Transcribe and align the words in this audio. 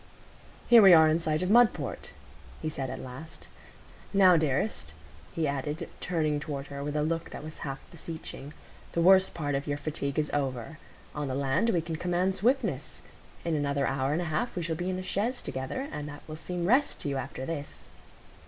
"Here 0.67 0.81
we 0.81 0.95
are 0.95 1.07
in 1.07 1.19
sight 1.19 1.43
of 1.43 1.51
Mudport," 1.51 2.11
he 2.59 2.69
said 2.69 2.89
at 2.89 2.97
last. 2.99 3.47
"Now, 4.15 4.35
dearest," 4.35 4.93
he 5.31 5.47
added, 5.47 5.87
turning 5.99 6.39
toward 6.39 6.65
her 6.73 6.83
with 6.83 6.95
a 6.95 7.03
look 7.03 7.29
that 7.29 7.43
was 7.43 7.59
half 7.59 7.79
beseeching, 7.91 8.55
"the 8.93 9.01
worst 9.03 9.35
part 9.35 9.53
of 9.53 9.67
your 9.67 9.77
fatigue 9.77 10.17
is 10.17 10.31
over. 10.31 10.79
On 11.13 11.27
the 11.27 11.35
land 11.35 11.69
we 11.69 11.81
can 11.81 11.97
command 11.97 12.35
swiftness. 12.35 13.03
In 13.45 13.53
another 13.55 13.85
hour 13.85 14.11
and 14.11 14.23
a 14.23 14.33
half 14.33 14.55
we 14.55 14.63
shall 14.63 14.75
be 14.75 14.89
in 14.89 14.97
a 14.97 15.03
chaise 15.03 15.43
together, 15.43 15.87
and 15.91 16.09
that 16.09 16.23
will 16.27 16.35
seem 16.35 16.65
rest 16.65 17.01
to 17.01 17.09
you 17.09 17.17
after 17.17 17.45
this." 17.45 17.85